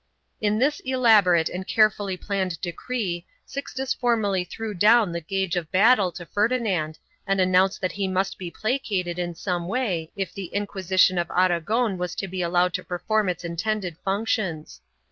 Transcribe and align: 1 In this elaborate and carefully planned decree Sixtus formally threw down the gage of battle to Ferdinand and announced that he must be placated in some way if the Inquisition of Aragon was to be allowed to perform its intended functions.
1 0.39 0.53
In 0.53 0.57
this 0.57 0.79
elaborate 0.79 1.47
and 1.47 1.67
carefully 1.67 2.17
planned 2.17 2.59
decree 2.59 3.23
Sixtus 3.45 3.93
formally 3.93 4.43
threw 4.43 4.73
down 4.73 5.11
the 5.11 5.21
gage 5.21 5.55
of 5.55 5.71
battle 5.71 6.11
to 6.13 6.25
Ferdinand 6.25 6.97
and 7.27 7.39
announced 7.39 7.81
that 7.81 7.91
he 7.91 8.07
must 8.07 8.39
be 8.39 8.49
placated 8.49 9.19
in 9.19 9.35
some 9.35 9.67
way 9.67 10.11
if 10.15 10.33
the 10.33 10.45
Inquisition 10.45 11.19
of 11.19 11.29
Aragon 11.29 11.99
was 11.99 12.15
to 12.15 12.27
be 12.27 12.41
allowed 12.41 12.73
to 12.73 12.83
perform 12.83 13.29
its 13.29 13.43
intended 13.43 13.95
functions. 14.03 14.81